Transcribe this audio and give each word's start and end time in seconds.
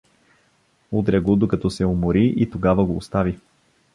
Удря 0.91 1.21
го, 1.21 1.35
докато 1.35 1.69
се 1.69 1.85
умори, 1.85 2.33
и 2.37 2.49
тогава 2.49 2.85
го 2.85 2.97
остави. 2.97 3.37